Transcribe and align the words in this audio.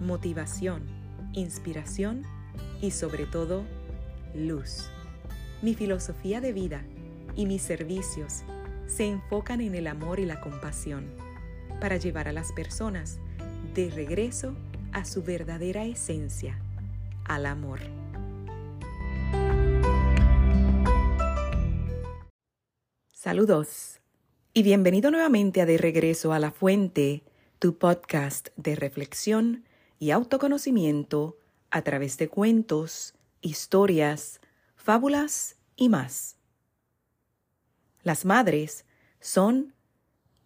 motivación, 0.00 0.82
inspiración 1.32 2.22
y 2.80 2.90
sobre 2.90 3.26
todo 3.26 3.64
luz. 4.34 4.90
Mi 5.62 5.74
filosofía 5.74 6.40
de 6.40 6.52
vida 6.52 6.84
y 7.36 7.46
mis 7.46 7.62
servicios 7.62 8.42
se 8.86 9.06
enfocan 9.06 9.60
en 9.60 9.74
el 9.74 9.86
amor 9.86 10.20
y 10.20 10.26
la 10.26 10.40
compasión 10.40 11.06
para 11.80 11.96
llevar 11.96 12.28
a 12.28 12.32
las 12.32 12.52
personas 12.52 13.18
de 13.74 13.90
regreso 13.90 14.54
a 14.92 15.04
su 15.04 15.22
verdadera 15.22 15.84
esencia, 15.84 16.58
al 17.24 17.46
amor. 17.46 17.80
Saludos 23.12 24.00
y 24.52 24.62
bienvenido 24.62 25.10
nuevamente 25.10 25.60
a 25.62 25.66
De 25.66 25.78
Regreso 25.78 26.32
a 26.32 26.38
la 26.38 26.52
Fuente, 26.52 27.24
tu 27.58 27.78
podcast 27.78 28.48
de 28.56 28.76
reflexión 28.76 29.64
y 29.98 30.10
autoconocimiento 30.10 31.38
a 31.70 31.82
través 31.82 32.18
de 32.18 32.28
cuentos, 32.28 33.14
historias, 33.40 34.40
fábulas 34.76 35.56
y 35.76 35.88
más. 35.88 36.36
Las 38.02 38.24
madres 38.24 38.84
son 39.20 39.74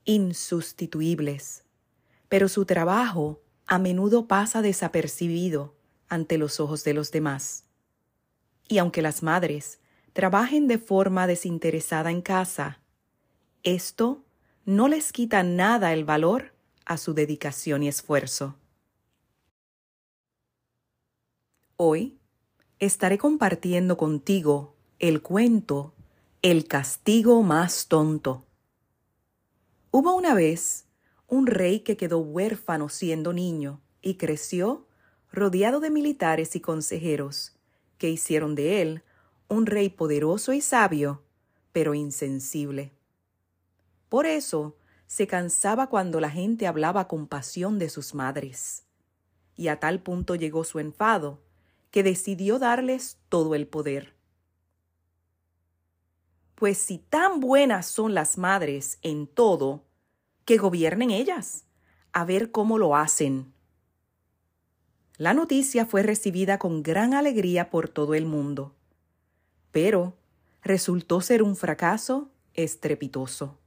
insustituibles, 0.05 1.65
pero 2.29 2.49
su 2.49 2.65
trabajo 2.65 3.43
a 3.67 3.79
menudo 3.79 4.27
pasa 4.27 4.63
desapercibido 4.63 5.75
ante 6.09 6.39
los 6.39 6.61
ojos 6.61 6.85
de 6.85 6.95
los 6.95 7.11
demás. 7.11 7.65
Y 8.69 8.79
aunque 8.79 9.03
las 9.03 9.23
madres 9.23 9.81
trabajen 10.13 10.67
de 10.67 10.79
forma 10.79 11.27
desinteresada 11.27 12.11
en 12.11 12.23
casa, 12.23 12.81
esto 13.63 14.25
no 14.65 14.89
les 14.89 15.13
quita 15.13 15.43
nada 15.43 15.93
el 15.93 16.05
valor 16.05 16.55
a 16.85 16.97
su 16.97 17.13
dedicación 17.13 17.83
y 17.83 17.89
esfuerzo. 17.89 18.57
Hoy 21.81 22.19
estaré 22.81 23.19
compartiendo 23.19 23.97
contigo 23.97 24.75
el 24.99 25.23
cuento 25.23 25.95
El 26.43 26.67
castigo 26.67 27.45
más 27.45 27.87
tonto. 27.87 28.45
Hubo 29.93 30.17
una 30.17 30.35
vez 30.35 30.87
un 31.29 31.47
rey 31.47 31.79
que 31.79 31.97
quedó 31.97 32.19
huérfano 32.19 32.89
siendo 32.89 33.33
niño 33.33 33.81
y 34.03 34.15
creció 34.15 34.89
rodeado 35.31 35.79
de 35.79 35.91
militares 35.91 36.57
y 36.57 36.61
consejeros, 36.61 37.53
que 37.97 38.11
hicieron 38.11 38.57
de 38.57 38.83
él 38.83 39.03
un 39.47 39.65
rey 39.65 39.89
poderoso 39.89 40.53
y 40.53 40.61
sabio, 40.61 41.23
pero 41.71 41.95
insensible. 41.95 42.91
Por 44.09 44.27
eso 44.27 44.75
se 45.07 45.29
cansaba 45.29 45.89
cuando 45.89 46.19
la 46.19 46.31
gente 46.31 46.67
hablaba 46.67 47.07
con 47.07 47.29
pasión 47.29 47.79
de 47.79 47.89
sus 47.89 48.17
madres. 48.17 48.83
Y 49.55 49.69
a 49.69 49.79
tal 49.79 50.03
punto 50.03 50.35
llegó 50.35 50.65
su 50.65 50.81
enfado, 50.81 51.39
que 51.91 52.03
decidió 52.03 52.59
darles 52.59 53.19
todo 53.29 53.55
el 53.55 53.67
poder. 53.67 54.15
Pues 56.55 56.79
si 56.79 56.99
tan 56.99 57.41
buenas 57.41 57.87
son 57.87 58.15
las 58.15 58.37
madres 58.37 58.99
en 59.03 59.27
todo, 59.27 59.85
que 60.45 60.59
gobiernen 60.59 61.11
ellas, 61.11 61.65
a 62.13 62.25
ver 62.25 62.51
cómo 62.51 62.79
lo 62.79 62.97
hacen. 62.97 63.53
La 65.17 65.35
noticia 65.35 65.87
fue 65.87 66.03
recibida 66.03 66.59
con 66.59 66.83
gran 66.83 67.15
alegría 67.15 67.71
por 67.71 67.89
todo 67.89 68.15
el 68.15 68.27
mundo, 68.27 68.75
pero 69.73 70.17
resultó 70.63 71.21
ser 71.21 71.43
un 71.43 71.57
fracaso 71.57 72.31
estrepitoso. 72.55 73.59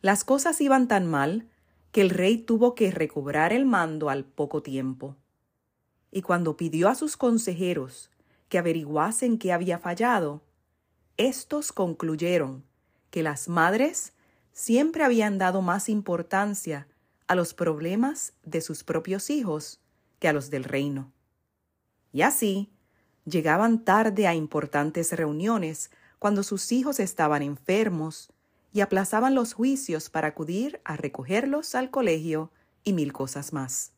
Las 0.00 0.24
cosas 0.24 0.60
iban 0.60 0.88
tan 0.88 1.06
mal 1.06 1.48
que 1.92 2.00
el 2.00 2.10
rey 2.10 2.38
tuvo 2.38 2.74
que 2.74 2.90
recobrar 2.90 3.52
el 3.52 3.66
mando 3.66 4.10
al 4.10 4.24
poco 4.24 4.62
tiempo 4.62 5.16
y 6.14 6.22
cuando 6.22 6.56
pidió 6.56 6.88
a 6.88 6.94
sus 6.94 7.16
consejeros 7.16 8.08
que 8.48 8.58
averiguasen 8.58 9.36
qué 9.36 9.52
había 9.52 9.80
fallado, 9.80 10.44
estos 11.16 11.72
concluyeron 11.72 12.64
que 13.10 13.24
las 13.24 13.48
madres 13.48 14.12
siempre 14.52 15.02
habían 15.02 15.38
dado 15.38 15.60
más 15.60 15.88
importancia 15.88 16.86
a 17.26 17.34
los 17.34 17.52
problemas 17.52 18.32
de 18.44 18.60
sus 18.60 18.84
propios 18.84 19.28
hijos 19.28 19.80
que 20.20 20.28
a 20.28 20.32
los 20.32 20.50
del 20.50 20.62
reino. 20.62 21.12
Y 22.12 22.22
así, 22.22 22.70
llegaban 23.24 23.84
tarde 23.84 24.28
a 24.28 24.36
importantes 24.36 25.10
reuniones 25.10 25.90
cuando 26.20 26.44
sus 26.44 26.70
hijos 26.70 27.00
estaban 27.00 27.42
enfermos 27.42 28.32
y 28.72 28.82
aplazaban 28.82 29.34
los 29.34 29.52
juicios 29.52 30.10
para 30.10 30.28
acudir 30.28 30.80
a 30.84 30.96
recogerlos 30.96 31.74
al 31.74 31.90
colegio 31.90 32.52
y 32.84 32.92
mil 32.92 33.12
cosas 33.12 33.52
más. 33.52 33.90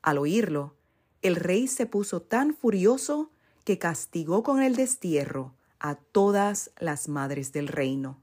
Al 0.00 0.18
oírlo, 0.18 0.76
el 1.22 1.36
rey 1.36 1.68
se 1.68 1.86
puso 1.86 2.20
tan 2.20 2.54
furioso 2.54 3.30
que 3.64 3.78
castigó 3.78 4.42
con 4.42 4.60
el 4.60 4.74
destierro 4.74 5.54
a 5.78 5.94
todas 5.94 6.72
las 6.78 7.08
madres 7.08 7.52
del 7.52 7.68
reino. 7.68 8.20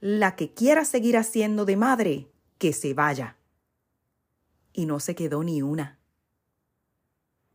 La 0.00 0.34
que 0.34 0.52
quiera 0.52 0.84
seguir 0.84 1.16
haciendo 1.16 1.64
de 1.64 1.76
madre, 1.76 2.30
que 2.58 2.72
se 2.72 2.94
vaya. 2.94 3.36
Y 4.72 4.86
no 4.86 4.98
se 5.00 5.14
quedó 5.14 5.42
ni 5.42 5.62
una. 5.62 5.98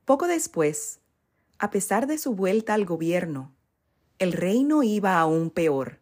Poco 0.06 0.28
después, 0.28 1.00
a 1.58 1.70
pesar 1.72 2.08
de 2.08 2.18
su 2.18 2.36
vuelta 2.36 2.74
al 2.74 2.86
gobierno, 2.86 3.54
el 4.20 4.34
reino 4.34 4.84
iba 4.84 5.20
aún 5.20 5.50
peor. 5.50 6.00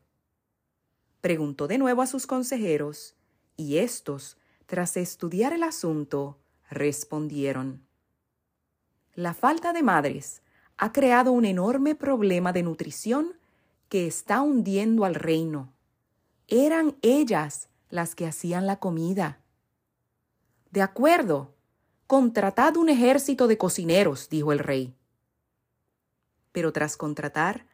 Preguntó 1.22 1.68
de 1.68 1.78
nuevo 1.78 2.02
a 2.02 2.08
sus 2.08 2.28
consejeros, 2.28 3.16
y 3.58 3.78
éstos, 3.78 4.38
tras 4.66 4.96
estudiar 4.96 5.52
el 5.52 5.64
asunto, 5.64 6.40
respondieron. 6.70 7.86
La 9.16 9.34
falta 9.34 9.74
de 9.74 9.84
madres 9.84 10.42
ha 10.78 10.92
creado 10.92 11.32
un 11.32 11.46
enorme 11.46 11.96
problema 11.96 12.54
de 12.54 12.64
nutrición 12.64 13.34
que 13.90 14.08
está 14.08 14.42
hundiendo 14.42 15.04
al 15.04 15.16
reino. 15.16 15.74
Eran 16.48 16.96
ellas 17.02 17.70
las 17.90 18.16
que 18.16 18.28
hacían 18.28 18.66
la 18.66 18.80
comida. 18.80 19.40
De 20.72 20.82
acuerdo, 20.82 21.56
contratad 22.08 22.78
un 22.78 22.90
ejército 22.90 23.48
de 23.48 23.58
cocineros, 23.58 24.30
dijo 24.30 24.52
el 24.52 24.60
rey. 24.60 24.96
Pero 26.52 26.72
tras 26.72 26.98
contratar 26.98 27.66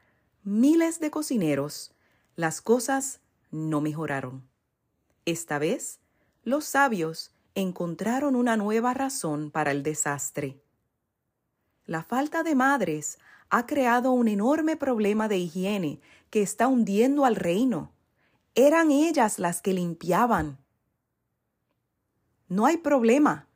miles 0.44 1.00
de 1.00 1.12
cocineros, 1.12 1.94
las 2.36 2.62
cosas 2.62 3.20
no 3.52 3.82
mejoraron. 3.82 4.48
Esta 5.26 5.60
vez, 5.60 6.00
los 6.44 6.66
sabios 6.66 7.32
encontraron 7.56 8.36
una 8.36 8.58
nueva 8.58 8.94
razón 8.94 9.50
para 9.50 9.72
el 9.72 9.82
desastre. 9.82 10.62
La 11.86 12.04
falta 12.04 12.44
de 12.44 12.54
madres 12.54 13.18
ha 13.50 13.66
creado 13.66 14.12
un 14.12 14.28
enorme 14.28 14.76
problema 14.76 15.28
de 15.28 15.38
higiene 15.38 16.02
que 16.30 16.42
está 16.42 16.68
hundiendo 16.68 17.26
al 17.26 17.36
reino. 17.36 17.92
Eran 18.56 18.92
ellas 18.92 19.40
las 19.40 19.62
que 19.62 19.74
limpiaban. 19.74 20.58
No 22.50 22.66
hay 22.66 22.78
problema. 22.78 23.47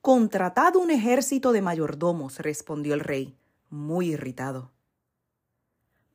Contratad 0.00 0.76
un 0.76 0.90
ejército 0.90 1.52
de 1.52 1.62
mayordomos, 1.62 2.38
respondió 2.38 2.94
el 2.94 3.00
rey, 3.00 3.36
muy 3.68 4.12
irritado. 4.12 4.72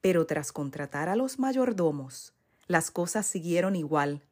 Pero 0.01 0.25
tras 0.25 0.51
contratar 0.51 1.07
a 1.09 1.15
los 1.15 1.39
mayordomos, 1.39 2.33
las 2.67 2.91
cosas 2.91 3.25
siguieron 3.25 3.75
igual. 3.75 4.23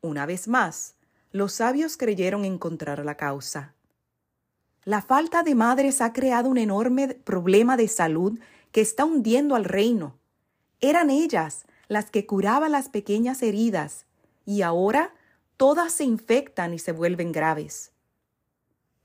Una 0.00 0.26
vez 0.26 0.46
más, 0.46 0.97
los 1.30 1.52
sabios 1.52 1.96
creyeron 1.96 2.44
encontrar 2.44 3.04
la 3.04 3.16
causa. 3.16 3.74
La 4.84 5.02
falta 5.02 5.42
de 5.42 5.54
madres 5.54 6.00
ha 6.00 6.12
creado 6.12 6.48
un 6.48 6.58
enorme 6.58 7.08
problema 7.08 7.76
de 7.76 7.88
salud 7.88 8.38
que 8.72 8.80
está 8.80 9.04
hundiendo 9.04 9.54
al 9.54 9.64
reino. 9.64 10.18
Eran 10.80 11.10
ellas 11.10 11.66
las 11.88 12.10
que 12.10 12.26
curaban 12.26 12.72
las 12.72 12.88
pequeñas 12.88 13.42
heridas 13.42 14.06
y 14.46 14.62
ahora 14.62 15.14
todas 15.56 15.92
se 15.92 16.04
infectan 16.04 16.72
y 16.72 16.78
se 16.78 16.92
vuelven 16.92 17.32
graves. 17.32 17.92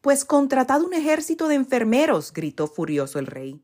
Pues 0.01 0.25
contratad 0.25 0.81
un 0.81 0.93
ejército 0.93 1.47
de 1.47 1.55
enfermeros, 1.55 2.33
gritó 2.33 2.67
furioso 2.67 3.19
el 3.19 3.25
rey. 3.25 3.63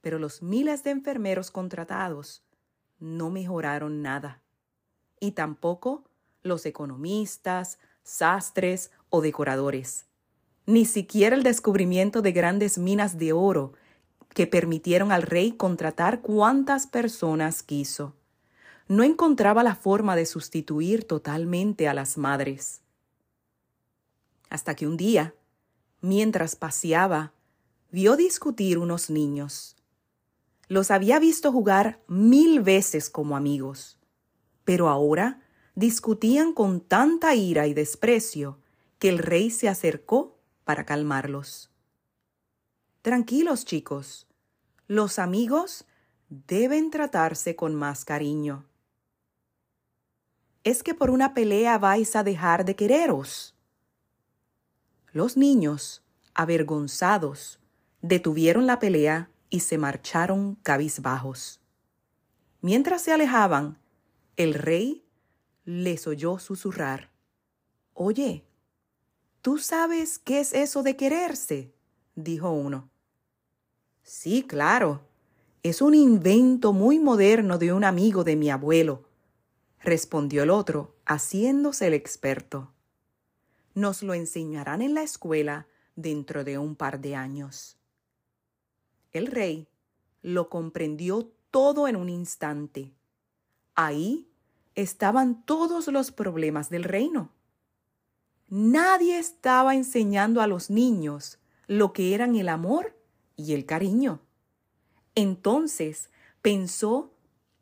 Pero 0.00 0.18
los 0.18 0.42
miles 0.42 0.82
de 0.82 0.90
enfermeros 0.90 1.50
contratados 1.50 2.42
no 2.98 3.30
mejoraron 3.30 4.02
nada. 4.02 4.42
Y 5.20 5.32
tampoco 5.32 6.04
los 6.44 6.66
economistas, 6.66 7.78
sastres 8.02 8.90
o 9.08 9.22
decoradores, 9.22 10.04
ni 10.66 10.84
siquiera 10.84 11.34
el 11.34 11.42
descubrimiento 11.42 12.22
de 12.22 12.32
grandes 12.32 12.78
minas 12.78 13.18
de 13.18 13.32
oro 13.32 13.72
que 14.28 14.46
permitieron 14.46 15.10
al 15.10 15.22
rey 15.22 15.52
contratar 15.52 16.20
cuantas 16.20 16.86
personas 16.86 17.62
quiso. 17.62 18.14
No 18.88 19.02
encontraba 19.02 19.62
la 19.62 19.74
forma 19.74 20.16
de 20.16 20.26
sustituir 20.26 21.04
totalmente 21.04 21.88
a 21.88 21.94
las 21.94 22.18
madres. 22.18 22.82
Hasta 24.50 24.74
que 24.74 24.86
un 24.86 24.98
día, 24.98 25.34
mientras 26.02 26.56
paseaba, 26.56 27.32
vio 27.90 28.16
discutir 28.16 28.76
unos 28.76 29.08
niños. 29.08 29.76
Los 30.68 30.90
había 30.90 31.18
visto 31.18 31.52
jugar 31.52 32.00
mil 32.06 32.60
veces 32.60 33.08
como 33.08 33.36
amigos, 33.36 33.98
pero 34.64 34.88
ahora 34.88 35.43
discutían 35.74 36.52
con 36.52 36.80
tanta 36.80 37.34
ira 37.34 37.66
y 37.66 37.74
desprecio 37.74 38.58
que 38.98 39.08
el 39.08 39.18
rey 39.18 39.50
se 39.50 39.68
acercó 39.68 40.38
para 40.64 40.86
calmarlos. 40.86 41.70
Tranquilos, 43.02 43.64
chicos. 43.64 44.26
Los 44.86 45.18
amigos 45.18 45.84
deben 46.28 46.90
tratarse 46.90 47.56
con 47.56 47.74
más 47.74 48.04
cariño. 48.04 48.64
¿Es 50.62 50.82
que 50.82 50.94
por 50.94 51.10
una 51.10 51.34
pelea 51.34 51.76
vais 51.78 52.16
a 52.16 52.22
dejar 52.22 52.64
de 52.64 52.74
quereros? 52.74 53.54
Los 55.12 55.36
niños, 55.36 56.02
avergonzados, 56.32 57.60
detuvieron 58.00 58.66
la 58.66 58.78
pelea 58.78 59.30
y 59.50 59.60
se 59.60 59.76
marcharon 59.76 60.56
cabizbajos. 60.62 61.60
Mientras 62.62 63.02
se 63.02 63.12
alejaban, 63.12 63.78
el 64.36 64.54
rey 64.54 65.03
les 65.64 66.06
oyó 66.06 66.38
susurrar. 66.38 67.10
Oye, 67.92 68.44
¿tú 69.40 69.58
sabes 69.58 70.18
qué 70.18 70.40
es 70.40 70.52
eso 70.52 70.82
de 70.82 70.96
quererse? 70.96 71.72
dijo 72.14 72.50
uno. 72.50 72.90
Sí, 74.02 74.42
claro. 74.42 75.02
Es 75.62 75.80
un 75.80 75.94
invento 75.94 76.72
muy 76.72 76.98
moderno 76.98 77.56
de 77.56 77.72
un 77.72 77.84
amigo 77.84 78.22
de 78.22 78.36
mi 78.36 78.50
abuelo, 78.50 79.08
respondió 79.80 80.42
el 80.42 80.50
otro, 80.50 80.94
haciéndose 81.06 81.86
el 81.86 81.94
experto. 81.94 82.72
Nos 83.74 84.02
lo 84.02 84.12
enseñarán 84.12 84.82
en 84.82 84.92
la 84.92 85.02
escuela 85.02 85.66
dentro 85.96 86.44
de 86.44 86.58
un 86.58 86.76
par 86.76 87.00
de 87.00 87.16
años. 87.16 87.78
El 89.12 89.28
rey 89.28 89.68
lo 90.20 90.50
comprendió 90.50 91.32
todo 91.50 91.88
en 91.88 91.96
un 91.96 92.08
instante. 92.10 92.92
Ahí 93.74 94.28
estaban 94.74 95.44
todos 95.44 95.88
los 95.88 96.10
problemas 96.10 96.70
del 96.70 96.84
reino. 96.84 97.30
Nadie 98.48 99.18
estaba 99.18 99.74
enseñando 99.74 100.40
a 100.40 100.46
los 100.46 100.70
niños 100.70 101.38
lo 101.66 101.92
que 101.92 102.14
eran 102.14 102.36
el 102.36 102.48
amor 102.48 102.96
y 103.36 103.54
el 103.54 103.66
cariño. 103.66 104.20
Entonces 105.14 106.10
pensó 106.42 107.14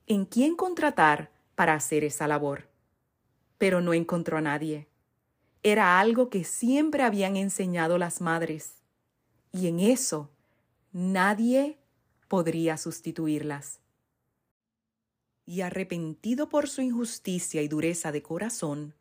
en 0.06 0.24
quién 0.24 0.56
contratar 0.56 1.30
para 1.54 1.74
hacer 1.74 2.04
esa 2.04 2.26
labor. 2.26 2.68
Pero 3.58 3.80
no 3.80 3.94
encontró 3.94 4.38
a 4.38 4.40
nadie. 4.40 4.88
Era 5.62 6.00
algo 6.00 6.28
que 6.28 6.42
siempre 6.42 7.04
habían 7.04 7.36
enseñado 7.36 7.98
las 7.98 8.20
madres. 8.20 8.82
Y 9.52 9.68
en 9.68 9.78
eso 9.78 10.30
nadie 10.90 11.78
podría 12.26 12.76
sustituirlas. 12.76 13.81
Y 15.44 15.62
arrepentido 15.62 16.48
por 16.48 16.68
su 16.68 16.82
injusticia 16.82 17.62
y 17.62 17.68
dureza 17.68 18.12
de 18.12 18.22
corazón, 18.22 18.94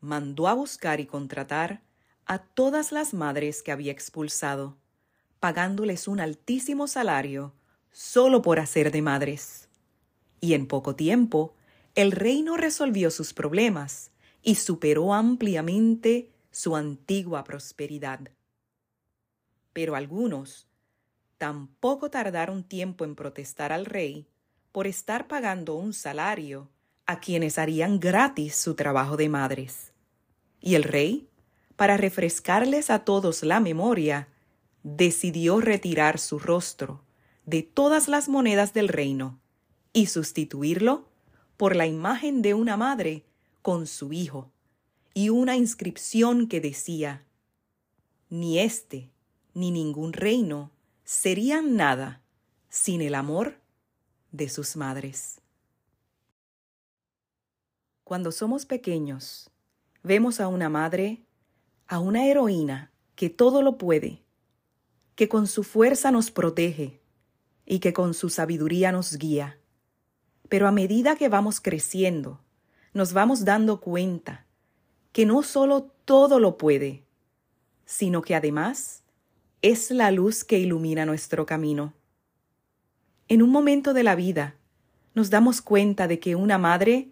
mandó 0.00 0.48
a 0.48 0.54
buscar 0.54 1.00
y 1.00 1.06
contratar 1.06 1.82
a 2.24 2.38
todas 2.38 2.92
las 2.92 3.14
madres 3.14 3.62
que 3.62 3.72
había 3.72 3.90
expulsado, 3.90 4.76
pagándoles 5.40 6.08
un 6.08 6.20
altísimo 6.20 6.86
salario 6.86 7.54
solo 7.90 8.42
por 8.42 8.60
hacer 8.60 8.92
de 8.92 9.02
madres. 9.02 9.68
Y 10.40 10.54
en 10.54 10.66
poco 10.66 10.94
tiempo, 10.94 11.54
el 11.94 12.12
reino 12.12 12.56
resolvió 12.56 13.10
sus 13.10 13.32
problemas 13.32 14.12
y 14.42 14.54
superó 14.54 15.14
ampliamente 15.14 16.30
su 16.50 16.76
antigua 16.76 17.44
prosperidad. 17.44 18.20
Pero 19.72 19.96
algunos 19.96 20.68
tampoco 21.38 22.10
tardaron 22.10 22.62
tiempo 22.62 23.04
en 23.04 23.14
protestar 23.14 23.72
al 23.72 23.84
rey 23.84 24.28
por 24.72 24.86
estar 24.86 25.28
pagando 25.28 25.74
un 25.74 25.92
salario 25.92 26.68
a 27.06 27.20
quienes 27.20 27.58
harían 27.58 28.00
gratis 28.00 28.54
su 28.54 28.74
trabajo 28.74 29.16
de 29.16 29.28
madres. 29.28 29.92
Y 30.60 30.74
el 30.74 30.82
rey, 30.82 31.28
para 31.76 31.96
refrescarles 31.96 32.90
a 32.90 33.04
todos 33.04 33.42
la 33.42 33.60
memoria, 33.60 34.28
decidió 34.82 35.60
retirar 35.60 36.18
su 36.18 36.38
rostro 36.38 37.02
de 37.46 37.62
todas 37.62 38.08
las 38.08 38.28
monedas 38.28 38.74
del 38.74 38.88
reino 38.88 39.40
y 39.92 40.06
sustituirlo 40.06 41.08
por 41.56 41.74
la 41.74 41.86
imagen 41.86 42.42
de 42.42 42.54
una 42.54 42.76
madre 42.76 43.24
con 43.62 43.86
su 43.86 44.12
hijo 44.12 44.50
y 45.14 45.30
una 45.30 45.56
inscripción 45.56 46.46
que 46.46 46.60
decía, 46.60 47.24
Ni 48.28 48.58
este 48.58 49.10
ni 49.54 49.70
ningún 49.70 50.12
reino 50.12 50.70
serían 51.04 51.74
nada 51.74 52.22
sin 52.68 53.00
el 53.00 53.14
amor 53.14 53.60
de 54.32 54.48
sus 54.48 54.76
madres. 54.76 55.40
Cuando 58.04 58.32
somos 58.32 58.66
pequeños, 58.66 59.50
vemos 60.02 60.40
a 60.40 60.48
una 60.48 60.68
madre, 60.68 61.22
a 61.86 61.98
una 61.98 62.26
heroína 62.26 62.90
que 63.14 63.30
todo 63.30 63.62
lo 63.62 63.76
puede, 63.78 64.22
que 65.14 65.28
con 65.28 65.46
su 65.46 65.64
fuerza 65.64 66.10
nos 66.10 66.30
protege 66.30 67.00
y 67.66 67.80
que 67.80 67.92
con 67.92 68.14
su 68.14 68.30
sabiduría 68.30 68.92
nos 68.92 69.18
guía. 69.18 69.58
Pero 70.48 70.66
a 70.66 70.72
medida 70.72 71.16
que 71.16 71.28
vamos 71.28 71.60
creciendo, 71.60 72.40
nos 72.94 73.12
vamos 73.12 73.44
dando 73.44 73.80
cuenta 73.80 74.46
que 75.12 75.26
no 75.26 75.42
solo 75.42 75.90
todo 76.04 76.40
lo 76.40 76.56
puede, 76.56 77.04
sino 77.84 78.22
que 78.22 78.34
además 78.34 79.02
es 79.60 79.90
la 79.90 80.10
luz 80.10 80.44
que 80.44 80.58
ilumina 80.58 81.04
nuestro 81.04 81.44
camino. 81.44 81.92
En 83.28 83.42
un 83.42 83.50
momento 83.50 83.92
de 83.92 84.02
la 84.02 84.14
vida 84.14 84.54
nos 85.14 85.28
damos 85.28 85.60
cuenta 85.60 86.08
de 86.08 86.18
que 86.18 86.34
una 86.34 86.56
madre 86.56 87.10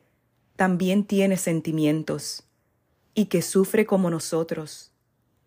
también 0.56 1.04
tiene 1.04 1.36
sentimientos 1.36 2.44
y 3.14 3.26
que 3.26 3.42
sufre 3.42 3.85
como 3.85 4.08
nosotros, 4.08 4.92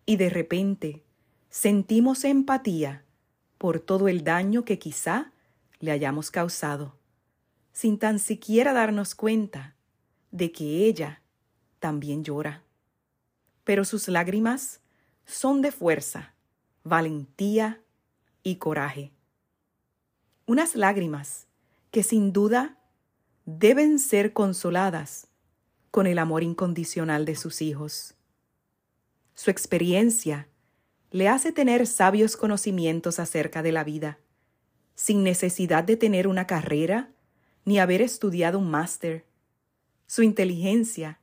y 0.06 0.16
de 0.16 0.30
repente 0.30 1.02
sentimos 1.48 2.24
empatía 2.24 3.04
por 3.58 3.80
todo 3.80 4.06
el 4.08 4.22
daño 4.22 4.64
que 4.64 4.78
quizá 4.78 5.32
le 5.80 5.90
hayamos 5.90 6.30
causado, 6.30 6.94
sin 7.72 7.98
tan 7.98 8.18
siquiera 8.18 8.72
darnos 8.72 9.14
cuenta 9.14 9.74
de 10.30 10.52
que 10.52 10.86
ella 10.86 11.20
también 11.80 12.22
llora. 12.22 12.62
Pero 13.64 13.84
sus 13.84 14.06
lágrimas 14.08 14.80
son 15.24 15.62
de 15.62 15.72
fuerza 15.72 16.34
valentía 16.84 17.80
y 18.42 18.56
coraje. 18.56 19.12
Unas 20.50 20.74
lágrimas 20.74 21.46
que 21.92 22.02
sin 22.02 22.32
duda 22.32 22.76
deben 23.44 24.00
ser 24.00 24.32
consoladas 24.32 25.28
con 25.92 26.08
el 26.08 26.18
amor 26.18 26.42
incondicional 26.42 27.24
de 27.24 27.36
sus 27.36 27.62
hijos. 27.62 28.16
Su 29.36 29.52
experiencia 29.52 30.48
le 31.12 31.28
hace 31.28 31.52
tener 31.52 31.86
sabios 31.86 32.36
conocimientos 32.36 33.20
acerca 33.20 33.62
de 33.62 33.70
la 33.70 33.84
vida, 33.84 34.18
sin 34.96 35.22
necesidad 35.22 35.84
de 35.84 35.96
tener 35.96 36.26
una 36.26 36.48
carrera 36.48 37.12
ni 37.64 37.78
haber 37.78 38.02
estudiado 38.02 38.58
un 38.58 38.72
máster. 38.72 39.26
Su 40.08 40.24
inteligencia 40.24 41.20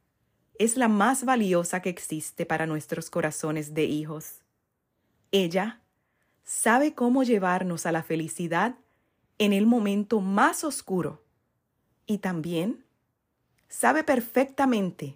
es 0.58 0.78
la 0.78 0.88
más 0.88 1.26
valiosa 1.26 1.82
que 1.82 1.90
existe 1.90 2.46
para 2.46 2.66
nuestros 2.66 3.10
corazones 3.10 3.74
de 3.74 3.84
hijos. 3.84 4.40
Ella 5.34 5.82
sabe 6.46 6.96
cómo 6.96 7.24
llevarnos 7.24 7.86
a 7.86 7.92
la 7.92 8.04
felicidad 8.04 8.78
en 9.38 9.54
el 9.54 9.66
momento 9.66 10.22
más 10.22 10.64
oscuro 10.64 11.24
y 12.06 12.20
también 12.20 12.84
sabe 13.68 14.04
perfectamente 14.04 15.16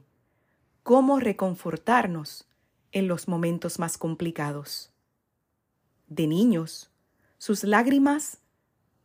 cómo 0.84 1.20
reconfortarnos 1.20 2.48
en 2.92 3.08
los 3.08 3.28
momentos 3.28 3.80
más 3.80 3.98
complicados. 3.98 4.92
De 6.08 6.28
niños, 6.28 6.90
sus 7.38 7.64
lágrimas 7.64 8.40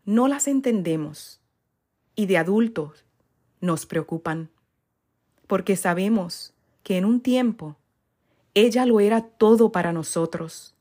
no 0.04 0.28
las 0.28 0.48
entendemos 0.48 1.40
y 2.14 2.26
de 2.26 2.38
adultos 2.38 3.04
nos 3.60 3.86
preocupan, 3.86 4.50
porque 5.46 5.76
sabemos 5.76 6.54
que 6.82 6.98
en 6.98 7.04
un 7.04 7.20
tiempo 7.20 7.76
ella 8.54 8.86
lo 8.86 9.00
era 9.00 9.22
todo 9.22 9.70
para 9.70 9.92
nosotros 9.92 10.76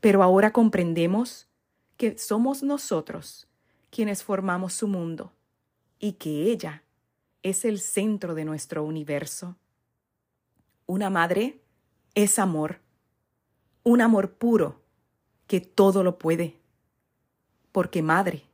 pero 0.00 0.22
ahora 0.22 0.52
comprendemos 0.52 1.48
que 1.96 2.18
somos 2.18 2.62
nosotros 2.62 3.47
quienes 3.90 4.22
formamos 4.22 4.72
su 4.72 4.88
mundo 4.88 5.32
y 5.98 6.12
que 6.12 6.50
ella 6.50 6.84
es 7.42 7.64
el 7.64 7.80
centro 7.80 8.34
de 8.34 8.44
nuestro 8.44 8.84
universo. 8.84 9.56
Una 10.86 11.10
madre 11.10 11.60
es 12.14 12.38
amor, 12.38 12.80
un 13.82 14.00
amor 14.00 14.32
puro 14.32 14.82
que 15.46 15.60
todo 15.60 16.02
lo 16.02 16.18
puede, 16.18 16.58
porque 17.72 18.02
madre 18.02 18.44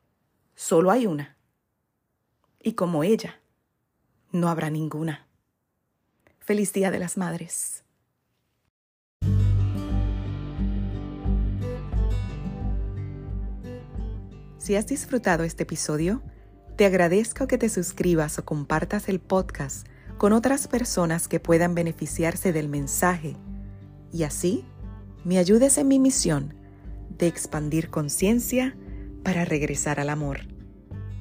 solo 0.55 0.91
hay 0.91 1.07
una, 1.07 1.37
y 2.63 2.73
como 2.73 3.05
ella, 3.05 3.41
no 4.33 4.49
habrá 4.49 4.71
ninguna. 4.71 5.27
Feliz 6.41 6.73
Día 6.73 6.91
de 6.91 6.99
las 6.99 7.17
Madres. 7.17 7.84
Si 14.65 14.77
has 14.77 14.87
disfrutado 14.87 15.45
este 15.45 15.65
episodio, 15.65 16.23
te 16.77 16.87
agradezco 16.87 17.47
que 17.47 17.59
te 17.59 17.69
suscribas 17.69 18.39
o 18.39 18.47
compartas 18.47 19.11
el 19.11 19.21
podcast 19.21 19.87
con 20.17 20.33
otras 20.33 20.69
personas 20.69 21.29
que 21.29 21.39
puedan 21.39 21.75
beneficiarse 21.75 22.51
del 22.51 22.71
mensaje 22.71 23.37
y 24.11 24.23
así 24.23 24.65
me 25.23 25.37
ayudes 25.37 25.77
en 25.77 25.89
mi 25.89 25.99
misión 25.99 26.55
de 27.11 27.27
expandir 27.27 27.91
conciencia 27.91 28.75
para 29.23 29.45
regresar 29.45 30.01
al 30.01 30.09
amor. 30.09 30.47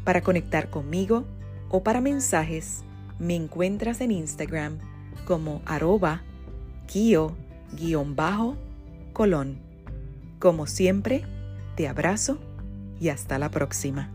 Para 0.05 0.21
conectar 0.21 0.69
conmigo 0.69 1.25
o 1.67 1.83
para 1.83 1.99
mensajes, 1.99 2.85
me 3.19 3.35
encuentras 3.35 3.99
en 3.99 4.11
Instagram 4.11 4.79
como 5.27 5.61
arroba 5.65 6.23
kio-colón. 6.87 8.07
Como 10.39 10.65
siempre, 10.65 11.25
te 11.75 11.89
abrazo 11.89 12.39
y 13.03 13.09
hasta 13.09 13.37
la 13.37 13.49
próxima. 13.49 14.12